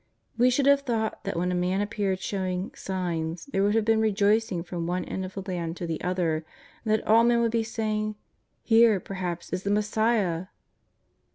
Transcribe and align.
We 0.35 0.49
should 0.49 0.65
have 0.65 0.79
thought 0.81 1.25
that 1.25 1.37
when 1.37 1.51
a 1.51 1.53
Man 1.53 1.79
appeared 1.79 2.19
showing 2.21 2.71
^' 2.71 2.75
signs" 2.75 3.45
there 3.51 3.61
would 3.61 3.75
have 3.75 3.85
been 3.85 4.01
rejoicing 4.01 4.63
from 4.63 4.87
one 4.87 5.05
end 5.05 5.23
of 5.25 5.35
the 5.35 5.43
land 5.43 5.77
to 5.77 5.85
the 5.85 6.01
other, 6.01 6.37
and 6.83 6.91
that 6.91 7.05
all 7.05 7.23
men 7.23 7.39
would 7.41 7.51
be 7.51 7.61
saying:" 7.61 8.15
Here, 8.73 8.99
perhaps, 8.99 9.51
is 9.53 9.61
the 9.61 9.69
Messiah 9.69 10.47